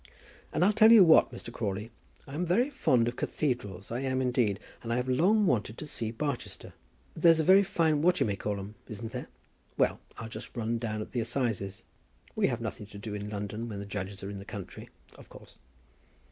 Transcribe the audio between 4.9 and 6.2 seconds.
I have long wanted to see